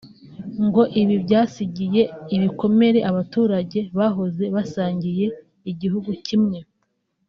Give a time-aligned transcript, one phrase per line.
[0.65, 2.01] ngo ibi byasigiye
[2.35, 5.25] ibikomere abaturage bahoze basangiye
[5.71, 6.57] igihugu kimwe